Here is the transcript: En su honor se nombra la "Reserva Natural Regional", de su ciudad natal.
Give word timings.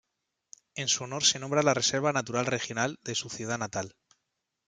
En 0.73 0.87
su 0.87 1.03
honor 1.03 1.23
se 1.23 1.37
nombra 1.37 1.61
la 1.61 1.75
"Reserva 1.75 2.11
Natural 2.11 2.47
Regional", 2.47 2.97
de 3.03 3.13
su 3.13 3.29
ciudad 3.29 3.59
natal. 3.59 3.93